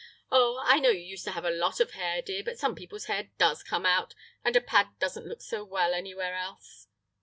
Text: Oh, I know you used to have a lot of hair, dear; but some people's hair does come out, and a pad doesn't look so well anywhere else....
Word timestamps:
Oh, 0.31 0.59
I 0.63 0.79
know 0.79 0.89
you 0.89 0.99
used 1.01 1.25
to 1.25 1.31
have 1.33 1.45
a 1.45 1.51
lot 1.51 1.79
of 1.79 1.91
hair, 1.91 2.23
dear; 2.23 2.41
but 2.43 2.57
some 2.57 2.73
people's 2.73 3.05
hair 3.05 3.29
does 3.37 3.61
come 3.61 3.85
out, 3.85 4.15
and 4.43 4.55
a 4.55 4.59
pad 4.59 4.97
doesn't 4.97 5.27
look 5.27 5.43
so 5.43 5.63
well 5.63 5.93
anywhere 5.93 6.33
else.... 6.33 6.87